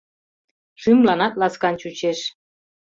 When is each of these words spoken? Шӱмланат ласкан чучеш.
Шӱмланат 0.81 1.33
ласкан 1.39 1.75
чучеш. 1.81 2.19